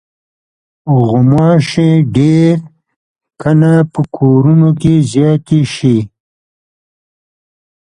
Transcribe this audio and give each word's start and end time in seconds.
غوماشې 1.07 1.89
ډېر 2.15 2.55
کله 3.41 3.73
په 3.93 4.01
کورونو 4.17 4.69
کې 4.81 4.93
زیاتې 5.11 5.61
شي. 5.75 5.97